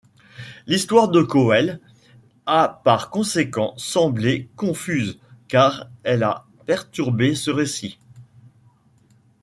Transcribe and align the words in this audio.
L'histoire 0.65 1.09
de 1.09 1.21
Cowell 1.21 1.79
a 2.47 2.81
par 2.83 3.11
conséquent 3.11 3.75
semblé 3.77 4.49
confuse 4.55 5.19
car 5.47 5.89
elle 6.01 6.23
a 6.23 6.47
perturbé 6.65 7.35
ce 7.35 7.51
récit. 7.51 7.99